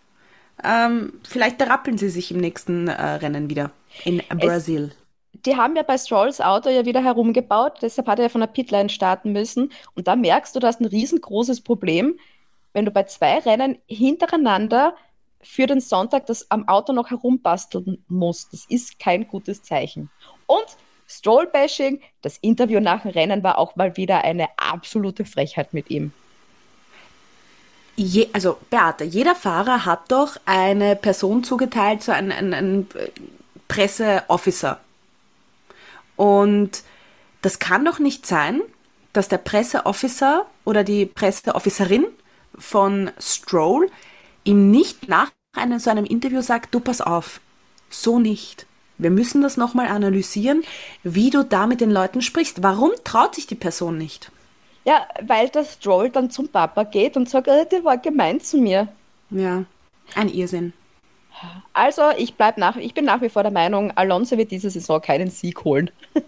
[0.64, 3.72] Ähm, vielleicht rappeln sie sich im nächsten äh, Rennen wieder
[4.04, 4.92] in Brasil.
[5.46, 8.48] Die haben ja bei Strolls Auto ja wieder herumgebaut, deshalb hat er ja von der
[8.48, 9.72] Pitline starten müssen.
[9.96, 12.20] Und da merkst du, du hast ein riesengroßes Problem,
[12.74, 14.96] wenn du bei zwei Rennen hintereinander
[15.42, 18.54] für den Sonntag das am Auto noch herumbasteln musst.
[18.54, 20.10] Das ist kein gutes Zeichen.
[20.46, 20.66] Und
[21.08, 26.12] Stroll-Bashing, das Interview nach dem Rennen war auch mal wieder eine absolute Frechheit mit ihm.
[27.96, 33.10] Je, also Beate, jeder Fahrer hat doch eine Person zugeteilt, so einen, einen äh,
[33.68, 34.80] Presseofficer.
[36.20, 36.84] Und
[37.42, 38.62] das kann doch nicht sein,
[39.14, 42.06] dass der Presseofficer oder die Presseofficerin
[42.58, 43.90] von Stroll
[44.44, 47.40] ihm nicht nach einem, so einem Interview sagt, du pass auf,
[47.90, 48.66] so nicht.
[48.98, 50.66] Wir müssen das nochmal analysieren,
[51.04, 52.62] wie du da mit den Leuten sprichst.
[52.64, 54.30] Warum traut sich die Person nicht?
[54.84, 58.58] Ja, weil der Stroll dann zum Papa geht und sagt, äh, der war gemein zu
[58.58, 58.90] mir.
[59.30, 59.64] Ja,
[60.16, 60.74] ein Irrsinn.
[61.74, 65.02] Also, ich, bleib nach, ich bin nach wie vor der Meinung, Alonso wird diese Saison
[65.02, 65.92] keinen Sieg holen.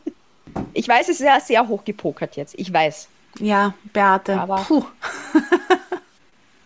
[0.73, 2.55] ich weiß, es ist ja sehr hoch gepokert jetzt.
[2.57, 3.07] Ich weiß.
[3.39, 4.39] Ja, Beate.
[4.39, 4.85] Aber- Puh.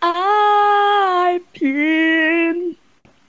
[1.26, 2.76] Alpine.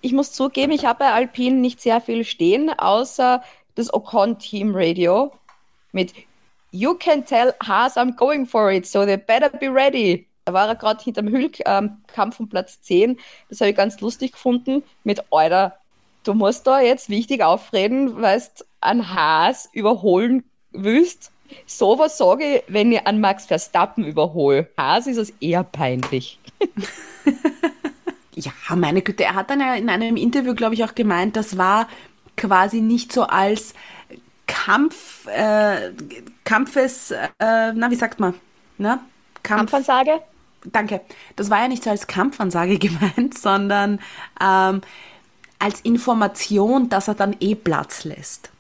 [0.01, 3.43] Ich muss zugeben, ich habe bei Alpine nicht sehr viel stehen, außer
[3.75, 5.32] das Ocon Team Radio
[5.91, 6.13] mit
[6.71, 10.27] You can tell Haas I'm going for it, so they better be ready.
[10.48, 13.20] Da war er gerade hinterm Hüllkampf um Platz 10.
[13.50, 14.82] Das habe ich ganz lustig gefunden.
[15.04, 15.74] Mit Euer,
[16.24, 21.34] du musst da jetzt wichtig aufreden, weil du an Haas überholen willst.
[21.66, 24.70] So was sage ich, wenn ich an Max Verstappen überhole.
[24.78, 26.40] Haas ist es eher peinlich.
[28.40, 31.58] Ja, meine Güte, er hat dann ja in einem Interview, glaube ich, auch gemeint, das
[31.58, 31.88] war
[32.36, 33.74] quasi nicht so als
[34.46, 35.92] Kampf, äh,
[36.44, 38.36] Kampfes, äh, na, wie sagt man?
[38.78, 39.00] Na?
[39.42, 40.22] Kampf, Kampfansage?
[40.65, 41.02] Danke.
[41.36, 44.00] Das war ja nicht so als Kampfansage gemeint, sondern
[44.41, 44.82] ähm,
[45.60, 48.52] als Information, dass er dann eh Platz lässt.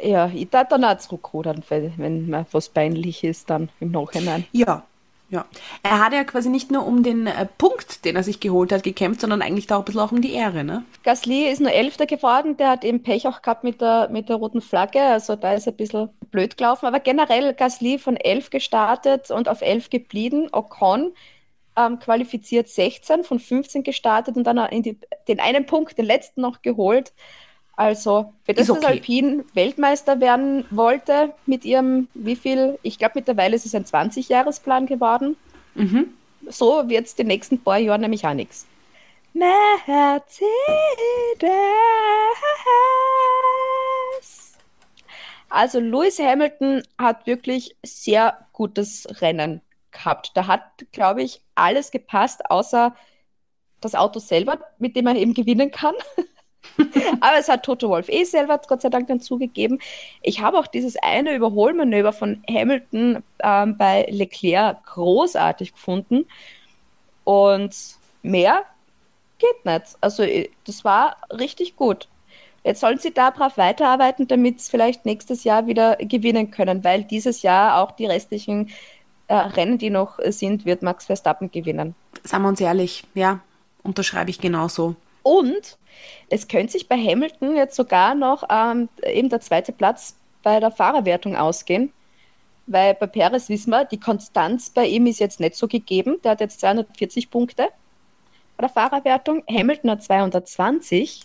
[0.00, 4.44] Ja, ich darf dann auch zurückrudern, wenn, wenn mir was peinlich ist, dann im Nachhinein.
[4.52, 4.84] Ja,
[5.30, 5.46] ja.
[5.82, 8.82] Er hat ja quasi nicht nur um den äh, Punkt, den er sich geholt hat,
[8.82, 10.84] gekämpft, sondern eigentlich auch ein bisschen auch um die Ehre, ne?
[11.04, 14.36] Gasly ist nur Elfter geworden, der hat eben Pech auch gehabt mit der, mit der
[14.36, 18.50] roten Flagge, also da ist er ein bisschen blöd gelaufen, aber generell Gasly von 11
[18.50, 21.12] gestartet und auf 11 geblieben, Ocon
[21.78, 26.40] ähm, qualifiziert 16, von 15 gestartet und dann in die, den einen Punkt, den letzten
[26.40, 27.12] noch geholt.
[27.78, 28.80] Also, für das okay.
[28.80, 33.84] das Alpine Weltmeister werden wollte, mit ihrem, wie viel, ich glaube mittlerweile ist es ein
[33.84, 35.36] 20-Jahresplan geworden.
[35.76, 36.12] Mhm.
[36.48, 38.66] So wird es die nächsten paar Jahre nämlich auch nichts.
[39.32, 40.26] Mercedes.
[45.48, 49.60] Also Lewis Hamilton hat wirklich sehr gutes Rennen
[49.92, 50.32] gehabt.
[50.34, 52.96] Da hat, glaube ich, alles gepasst, außer
[53.80, 55.94] das Auto selber, mit dem er eben gewinnen kann.
[57.20, 59.78] Aber es hat Toto Wolf eh selber Gott sei Dank dann zugegeben.
[60.22, 66.26] Ich habe auch dieses eine Überholmanöver von Hamilton ähm, bei Leclerc großartig gefunden.
[67.24, 67.74] Und
[68.22, 68.64] mehr
[69.38, 69.96] geht nicht.
[70.00, 72.08] Also äh, das war richtig gut.
[72.64, 77.04] Jetzt sollen sie da brav weiterarbeiten, damit sie vielleicht nächstes Jahr wieder gewinnen können, weil
[77.04, 78.70] dieses Jahr auch die restlichen
[79.28, 81.94] äh, Rennen, die noch äh, sind, wird Max Verstappen gewinnen.
[82.24, 83.40] Sagen wir uns ehrlich, ja,
[83.82, 84.96] unterschreibe ich genauso.
[85.28, 85.78] Und
[86.30, 90.70] es könnte sich bei Hamilton jetzt sogar noch ähm, eben der zweite Platz bei der
[90.70, 91.92] Fahrerwertung ausgehen.
[92.66, 96.16] Weil bei Perez wissen wir, die Konstanz bei ihm ist jetzt nicht so gegeben.
[96.22, 97.68] Der hat jetzt 240 Punkte
[98.56, 99.42] bei der Fahrerwertung.
[99.48, 101.22] Hamilton hat 220.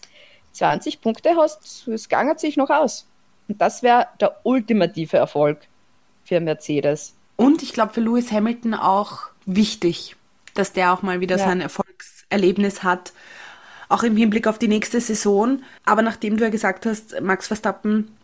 [0.53, 3.07] 20 Punkte hast, es gangert sich noch aus.
[3.47, 5.67] Und das wäre der ultimative Erfolg
[6.23, 7.15] für Mercedes.
[7.35, 10.15] Und ich glaube für Lewis Hamilton auch wichtig,
[10.53, 11.45] dass der auch mal wieder Ja.
[11.45, 13.13] sein Erfolgserlebnis hat,
[13.93, 15.61] auch im Hinblick auf die nächste Saison.
[15.85, 18.15] Aber nachdem du ja gesagt hast, Max Verstappen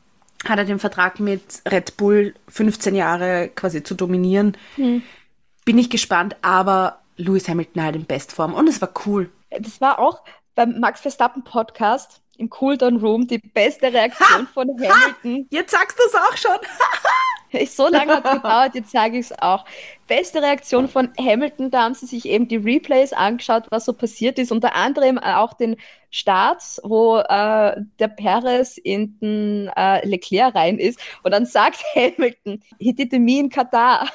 [0.46, 6.36] hat er den Vertrag mit Red Bull 15 Jahre quasi zu dominieren, bin ich gespannt.
[6.42, 9.30] Aber Lewis Hamilton halt in Bestform und es war cool.
[9.52, 10.24] Das war auch
[10.56, 15.48] beim Max Verstappen Podcast im Cooldown Room die beste Reaktion von Hamilton.
[15.52, 16.58] Jetzt sagst du es auch schon.
[17.52, 19.66] Ich, so lange hat es gedauert, jetzt sage ich es auch.
[20.08, 24.40] Beste Reaktion von Hamilton, da haben sie sich eben die Replays angeschaut, was so passiert
[24.40, 24.52] ist.
[24.52, 25.78] Unter anderem auch den
[26.12, 31.00] Start, wo äh, der Perez in den äh, Leclerc rein ist.
[31.24, 34.10] Und dann sagt Hamilton, he did me in Katar.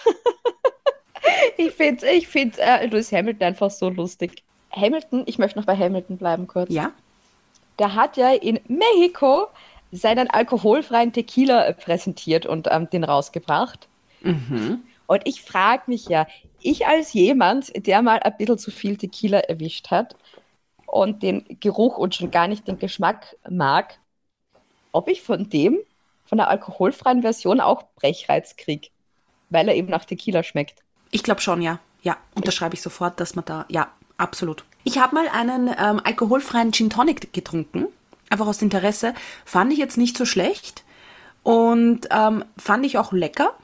[1.57, 4.43] ich finde ich find, äh, Lewis Hamilton einfach so lustig.
[4.73, 6.91] Hamilton, ich möchte noch bei Hamilton bleiben kurz Ja,
[7.79, 9.47] der hat ja in Mexiko
[9.95, 13.89] seinen alkoholfreien Tequila äh, präsentiert und ähm, den rausgebracht.
[15.07, 16.27] Und ich frage mich ja,
[16.61, 20.17] ich als jemand, der mal ein bisschen zu viel Tequila erwischt hat
[20.87, 23.99] und den Geruch und schon gar nicht den Geschmack mag,
[24.93, 25.79] ob ich von dem,
[26.25, 28.89] von der alkoholfreien Version auch Brechreiz kriege,
[29.51, 30.83] weil er eben nach Tequila schmeckt.
[31.11, 31.81] Ich glaube schon, ja.
[32.03, 34.65] Ja, unterschreibe ich sofort, dass man da, ja, absolut.
[34.85, 37.87] Ich habe mal einen ähm, alkoholfreien Gin Tonic getrunken,
[38.35, 39.15] einfach aus Interesse.
[39.45, 40.85] Fand ich jetzt nicht so schlecht
[41.43, 43.55] und ähm, fand ich auch lecker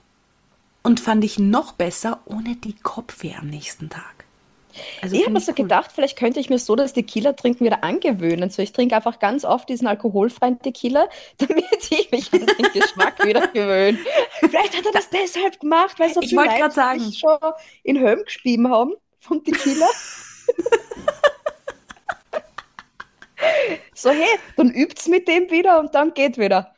[0.83, 4.21] und fand ich noch besser ohne die Kopfweh am nächsten Tag.
[5.03, 5.57] Also ich habe mir so cool.
[5.57, 8.51] gedacht, vielleicht könnte ich mir so das Tequila-Trinken wieder angewöhnen.
[8.51, 13.25] So, ich trinke einfach ganz oft diesen alkoholfreien Tequila, damit ich mich an den Geschmack
[13.27, 13.99] wieder gewöhne.
[14.39, 17.13] Vielleicht hat er das deshalb gemacht, weil so Ich viele wollte Leute sagen.
[17.13, 17.39] schon
[17.83, 19.87] in Höhen geschrieben haben vom Tequila.
[23.95, 26.75] so, hey, dann übt's mit dem wieder und dann geht wieder.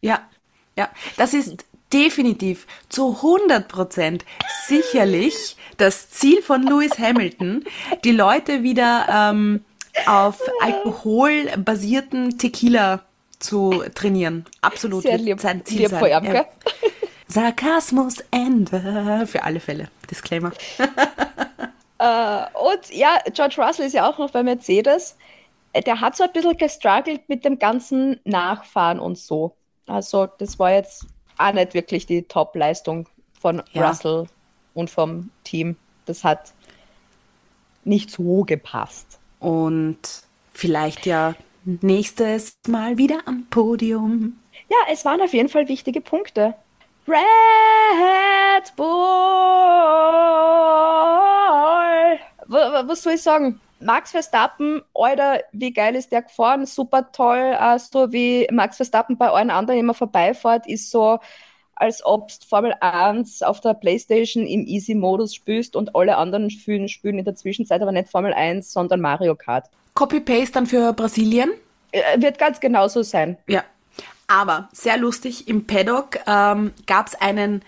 [0.00, 0.28] Ja,
[0.76, 4.24] ja, das ist definitiv zu 100 Prozent
[4.66, 7.64] sicherlich das Ziel von Lewis Hamilton,
[8.04, 9.64] die Leute wieder ähm,
[10.06, 13.02] auf alkoholbasierten Tequila
[13.38, 14.46] zu trainieren.
[14.60, 16.24] Absolut Sehr lieb, sein Ziel lieb sein.
[16.24, 16.44] ihm, Ja.
[17.26, 19.26] Sarkasmus Ende.
[19.26, 19.88] Für alle Fälle.
[20.10, 20.52] Disclaimer.
[21.98, 25.16] Äh, und ja, George Russell ist ja auch noch bei Mercedes.
[25.74, 29.56] Der hat so ein bisschen gestruggelt mit dem ganzen Nachfahren und so.
[29.86, 31.06] Also, das war jetzt
[31.38, 33.08] auch nicht wirklich die Top-Leistung
[33.40, 33.88] von Ja.
[33.88, 34.26] Russell
[34.74, 35.76] und vom Team.
[36.06, 36.52] Das hat
[37.84, 39.18] nicht so gepasst.
[39.40, 39.98] Und
[40.52, 44.38] vielleicht ja nächstes Mal wieder am Podium.
[44.68, 46.54] Ja, es waren auf jeden Fall wichtige Punkte.
[47.08, 48.86] Red Bull!
[52.46, 53.60] Wa- wa- Was soll ich sagen?
[53.84, 56.66] Max Verstappen, Alter, wie geil ist der gefahren?
[56.66, 57.56] Super toll.
[57.58, 61.18] Äh, so wie Max Verstappen bei allen anderen immer vorbeifährt, ist so,
[61.74, 66.88] als ob du Formel 1 auf der Playstation im Easy-Modus spielst und alle anderen spielen,
[66.88, 69.68] spielen in der Zwischenzeit aber nicht Formel 1, sondern Mario Kart.
[69.94, 71.50] Copy-Paste dann für Brasilien.
[71.90, 73.36] Äh, Wird ganz genauso sein.
[73.46, 73.64] Ja.
[74.28, 77.62] Aber sehr lustig, im Paddock ähm, gab es einen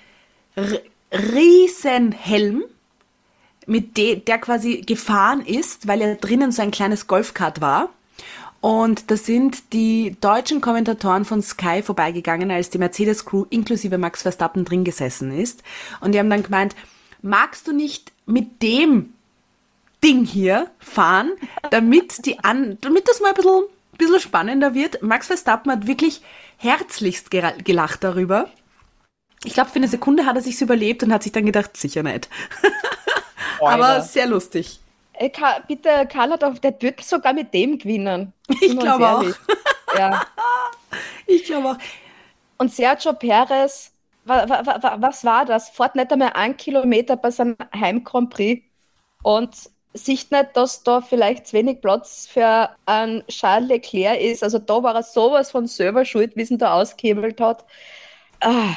[1.12, 2.64] riesen Helm,
[3.66, 7.90] mit de der quasi gefahren ist, weil ja drinnen so ein kleines Golfkart war.
[8.60, 14.64] Und da sind die deutschen Kommentatoren von Sky vorbeigegangen, als die Mercedes-Crew inklusive Max Verstappen
[14.64, 15.62] drin gesessen ist.
[16.00, 16.74] Und die haben dann gemeint,
[17.20, 19.12] magst du nicht mit dem
[20.02, 21.32] Ding hier fahren,
[21.70, 23.64] damit die an, damit das mal ein bisschen,
[23.98, 25.02] bisschen spannender wird.
[25.02, 26.22] Max Verstappen hat wirklich
[26.56, 28.48] herzlichst gelacht darüber.
[29.44, 32.02] Ich glaube, für eine Sekunde hat er sich's überlebt und hat sich dann gedacht, sicher
[32.02, 32.30] nicht.
[33.66, 34.80] Aber sehr lustig.
[35.14, 38.32] Ey, Ka bitte, Karl hat auch, der wird sogar mit dem gewinnen.
[38.60, 39.24] Ich glaube auch.
[39.98, 40.22] Ja.
[41.26, 41.76] Ich glaube auch.
[42.58, 43.90] Und Sergio Perez,
[44.24, 45.68] wa, wa, wa- was war das?
[45.70, 48.62] Fährt nicht einmal einen Kilometer bei seinem Heim-Grand Prix
[49.22, 49.54] und
[49.94, 54.42] sieht nicht, dass da vielleicht zu wenig Platz für einen Charles Leclerc ist.
[54.42, 57.64] Also da war er sowas von selber schuld, wie es ihn da ausgehebelt hat.
[58.40, 58.74] Ah,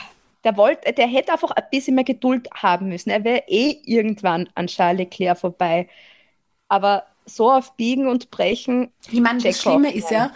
[0.47, 3.10] der, wollte, der hätte einfach ein bisschen mehr Geduld haben müssen.
[3.10, 5.89] Er wäre eh irgendwann an Charles Leclerc vorbei.
[6.69, 8.91] Aber so auf Biegen und Brechen.
[9.12, 10.31] Ich meine, das Schlimme ist ja,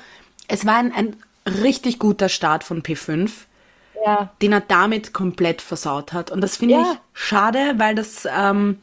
[0.48, 3.48] es war ein, ein richtig guter Start von P5,
[3.94, 6.32] Ja, den er damit komplett versaut hat.
[6.32, 6.82] Und das finde Ja.
[6.82, 8.80] ich schade, weil das, ähm,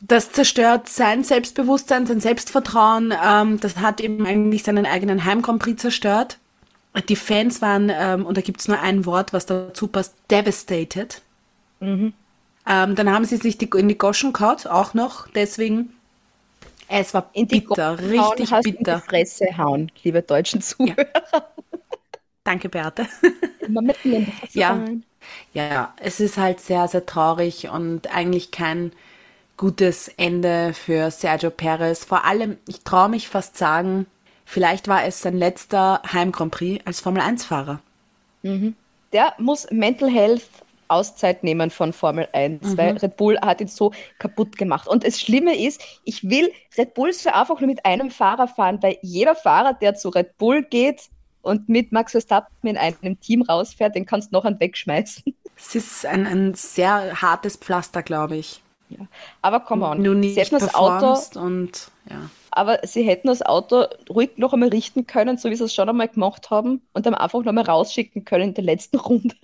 [0.00, 3.12] das zerstört sein Selbstbewusstsein, sein Selbstvertrauen.
[3.24, 6.38] Ähm, das hat eben eigentlich seinen eigenen Heim Grand Prix zerstört.
[7.08, 11.22] Die Fans waren, ähm, und da gibt es nur ein Wort, was dazu passt, devastated.
[11.80, 12.12] Mhm.
[12.66, 15.28] Ähm, dann haben sie sich die, in die Goschen gehauen, auch noch.
[15.28, 15.90] Deswegen,
[16.88, 18.94] es war in die bitter, Goschen hauen, richtig In bitter.
[18.94, 21.06] die Fresse hauen, liebe deutschen Zuhörer.
[22.44, 23.06] Danke, Beate.
[23.58, 24.68] Immer mitten in die Fresse Ja.
[24.68, 25.04] hauen.
[25.54, 28.92] Ja, ja, es ist halt sehr, sehr traurig und eigentlich kein
[29.56, 32.04] gutes Ende für Sergio Perez.
[32.04, 34.06] Vor allem, ich traue mich fast sagen,
[34.48, 37.80] vielleicht war es sein letzter Heim Grand Prix als Formel 1-Fahrer.
[39.12, 40.42] Der muss Mental Health
[40.88, 44.88] Auszeit nehmen von Formel 1, weil Red Bull hat ihn so kaputt gemacht.
[44.88, 48.78] Und das Schlimme ist, ich will Red Bull so einfach nur mit einem Fahrer fahren,
[48.80, 51.02] weil jeder Fahrer, der zu Red Bull geht
[51.42, 55.34] und mit Max Verstappen in einem Team rausfährt, den kannst du noch einen wegschmeißen.
[55.56, 58.62] Es ist ein, ein sehr hartes Pflaster, glaube ich.
[59.42, 62.30] Aber komm on, Du sie hätten das Auto, und ja.
[62.50, 65.88] aber sie hätten das Auto ruhig noch einmal richten können, so wie sie es schon
[65.88, 69.36] einmal gemacht haben, und dann einfach noch mal rausschicken können in der letzten Runde.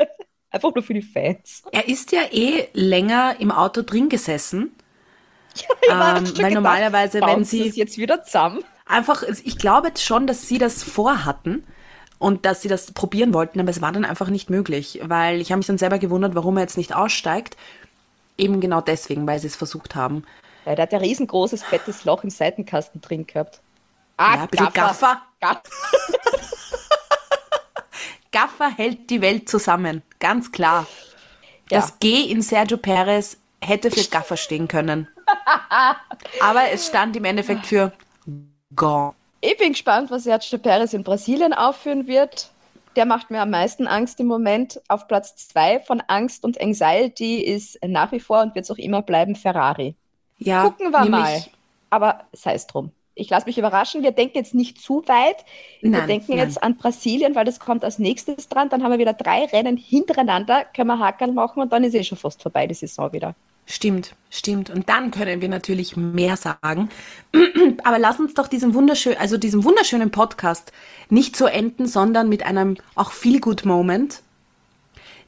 [0.51, 1.65] Einfach nur für die Fans.
[1.73, 4.73] Er ist ja eh länger im Auto drin gesessen.
[5.57, 8.65] Ich hab Ähm, schon weil normalerweise, bauen wenn sie das jetzt wieder zusammen.
[8.87, 11.65] einfach, ich glaube schon, dass sie das vorhatten
[12.19, 15.53] und dass sie das probieren wollten, aber es war dann einfach nicht möglich, weil ich
[15.53, 17.57] habe mich dann selber gewundert, warum er jetzt nicht aussteigt.
[18.37, 20.25] Eben genau deswegen, weil sie es versucht haben.
[20.67, 23.61] Ja, der hat ein riesengroßes, fettes Loch im Seitenkasten drin gehabt.
[24.17, 25.23] Ah, Ja, Gaffer.
[25.41, 25.63] Gaffer.
[28.33, 30.87] Gaffer hält die Welt zusammen, ganz klar.
[31.71, 31.81] Ja.
[31.81, 35.09] Das G in Sergio Perez hätte für Gaffer stehen können.
[36.41, 37.93] Aber es stand im Endeffekt für
[38.75, 39.15] Gone.
[39.41, 42.51] Ich bin gespannt, was Sergio Perez in Brasilien aufführen wird.
[42.97, 44.81] Der macht mir am meisten Angst im Moment.
[44.89, 48.79] Auf Platz zwei von Angst und Anxiety ist nach wie vor und wird es auch
[48.79, 49.95] immer bleiben Ferrari.
[50.39, 51.45] Ja, Gucken wir mal.
[51.91, 52.91] Aber sei es drum.
[53.17, 54.03] Ich lasse mich überraschen.
[54.03, 55.45] Wir denken jetzt nicht zu weit.
[55.81, 56.39] Wir Nein, denken nein.
[56.39, 58.69] jetzt an Brasilien, weil das kommt als nächstes dran.
[58.69, 62.03] Dann haben wir wieder drei Rennen hintereinander, können wir Hakel machen und dann ist eh
[62.03, 63.35] schon fast vorbei die Saison wieder.
[63.67, 64.69] Stimmt, stimmt.
[64.69, 66.91] Und dann können wir natürlich mehr sagen.
[67.85, 70.73] Aber lass uns doch diesen wunderschönen, also diesen wunderschönen Podcast
[71.09, 74.21] nicht so enden, sondern mit einem auch feel good Moment.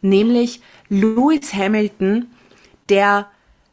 [0.02, 2.30] Nämlich Lewis Hamilton,
[2.88, 3.28] der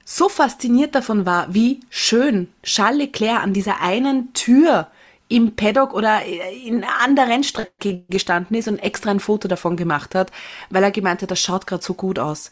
[0.06, 4.88] so fasziniert davon war, wie schön Charles Leclerc an dieser einen Tür
[5.28, 10.16] im Paddock oder in, an der Rennstrecke gestanden ist und extra ein Foto davon gemacht
[10.16, 10.32] hat,
[10.70, 12.52] weil er gemeint hat, das schaut gerade so gut aus.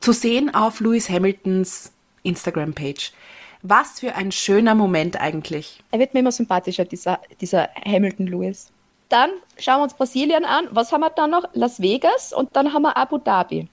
[0.00, 1.92] Zu sehen auf Lewis Hamiltons
[2.22, 3.12] Instagram-Page.
[3.62, 5.82] Was für ein schöner Moment eigentlich.
[5.90, 8.70] Er wird mir immer sympathischer, dieser, dieser Hamilton Lewis.
[9.08, 10.68] Dann schauen wir uns Brasilien an.
[10.70, 11.44] Was haben wir dann noch?
[11.52, 13.68] Las Vegas und dann haben wir Abu Dhabi.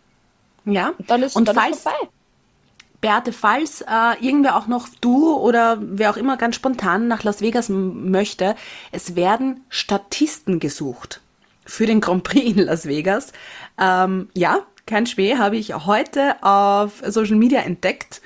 [0.66, 2.10] Ja, Und dann ist, und dann falls, ist vorbei.
[3.02, 7.42] Beate, falls äh, irgendwer auch noch du oder wer auch immer ganz spontan nach Las
[7.42, 8.56] Vegas möchte,
[8.92, 11.20] es werden Statisten gesucht
[11.66, 13.34] für den Grand Prix in Las Vegas.
[13.80, 18.22] Ähm, ja, kein Schmäh, habe ich heute auf Social Media entdeckt.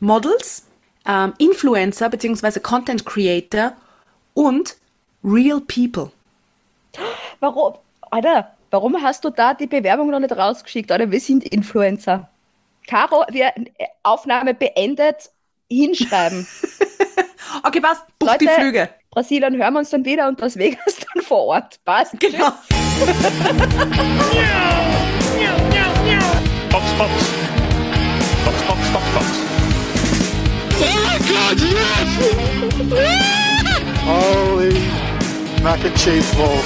[0.00, 0.66] Models,
[1.06, 2.60] ähm, Influencer bzw.
[2.60, 3.72] Content Creator
[4.34, 4.76] und
[5.24, 6.10] Real People.
[7.40, 7.74] Warum?
[8.10, 10.90] Alter, warum hast du da die Bewerbung noch nicht rausgeschickt?
[10.90, 12.28] Alter, wir sind Influencer.
[12.86, 13.52] Caro, wir
[14.02, 15.30] Aufnahme beendet,
[15.70, 16.46] hinschreiben.
[17.62, 18.90] Okay, passt, buch Leute, die Flüge.
[19.10, 21.80] Brasilien hören wir uns dann wieder und Las Vegas dann vor Ort.
[21.84, 22.18] Passt.
[22.20, 22.52] Genau.
[26.98, 27.12] Box,
[28.44, 28.62] Box.
[28.66, 29.26] Box, Box, Box.
[30.80, 32.10] Oh God, yes!
[34.04, 34.74] Holy
[35.62, 36.64] mac and cheese balls.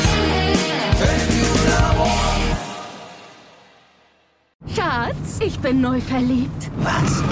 [4.74, 6.70] Schatz, ich bin neu verliebt.
[6.78, 7.22] Was?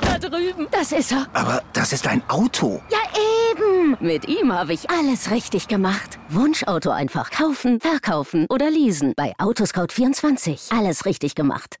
[0.00, 0.68] Da drüben.
[0.70, 1.26] Das ist er.
[1.32, 2.80] Aber das ist ein Auto.
[2.88, 2.98] Ja,
[3.50, 3.96] eben.
[3.98, 6.20] Mit ihm habe ich alles richtig gemacht.
[6.28, 9.14] Wunschauto einfach kaufen, verkaufen oder leasen.
[9.16, 10.72] Bei Autoscout24.
[10.78, 11.80] Alles richtig gemacht.